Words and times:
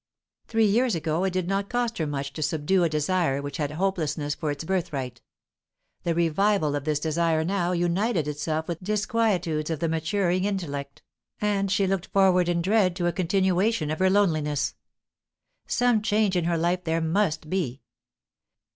Three 0.47 0.65
years 0.65 0.95
ago 0.95 1.25
it 1.25 1.29
did 1.33 1.47
not 1.47 1.69
cost 1.69 1.99
her 1.99 2.07
much 2.07 2.33
to 2.33 2.41
subdue 2.41 2.83
a 2.83 2.89
desire 2.89 3.39
which 3.39 3.57
had 3.57 3.69
hopelessness 3.73 4.33
for 4.33 4.49
its 4.49 4.63
birthright; 4.63 5.21
the 6.01 6.15
revival 6.15 6.75
of 6.75 6.85
this 6.85 6.99
desire 6.99 7.43
now 7.45 7.71
united 7.71 8.27
itself 8.27 8.67
with 8.67 8.83
disquietudes 8.83 9.69
of 9.69 9.79
the 9.79 9.87
maturing 9.87 10.43
intellect, 10.43 11.03
and 11.39 11.69
she 11.71 11.85
looked 11.85 12.07
forward 12.07 12.49
in 12.49 12.63
dread 12.63 12.95
to 12.95 13.05
a 13.05 13.13
continuation 13.13 13.91
of 13.91 13.99
her 13.99 14.09
loneliness. 14.09 14.73
Some 15.67 16.01
change 16.01 16.35
in 16.35 16.45
her 16.45 16.57
life 16.57 16.83
there 16.83 16.99
must 16.99 17.47
be. 17.47 17.83